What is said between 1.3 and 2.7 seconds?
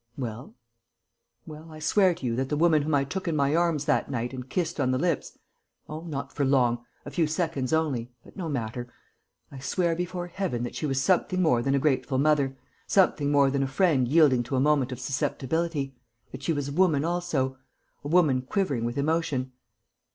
"Well, I swear to you that the